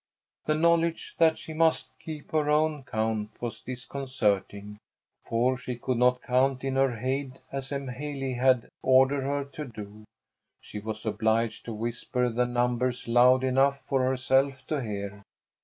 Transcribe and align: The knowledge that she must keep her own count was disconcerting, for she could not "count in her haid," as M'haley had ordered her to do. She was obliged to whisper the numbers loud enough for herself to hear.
The 0.47 0.55
knowledge 0.55 1.13
that 1.19 1.37
she 1.37 1.53
must 1.53 1.91
keep 2.03 2.31
her 2.31 2.49
own 2.49 2.81
count 2.85 3.39
was 3.39 3.61
disconcerting, 3.61 4.79
for 5.23 5.57
she 5.57 5.75
could 5.75 5.99
not 5.99 6.23
"count 6.23 6.63
in 6.63 6.75
her 6.75 6.95
haid," 6.95 7.39
as 7.51 7.69
M'haley 7.71 8.33
had 8.33 8.67
ordered 8.81 9.21
her 9.25 9.45
to 9.45 9.65
do. 9.65 10.05
She 10.59 10.79
was 10.79 11.05
obliged 11.05 11.65
to 11.65 11.73
whisper 11.73 12.29
the 12.29 12.47
numbers 12.47 13.07
loud 13.07 13.43
enough 13.43 13.81
for 13.85 14.01
herself 14.03 14.65
to 14.69 14.81
hear. 14.81 15.21